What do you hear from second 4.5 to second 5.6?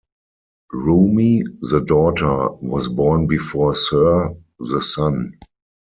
the son.